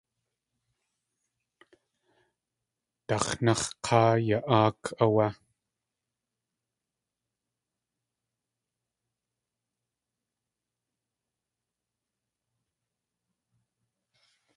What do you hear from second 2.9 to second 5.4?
Dáx̲náx̲ k̲áa ya.áak áwé.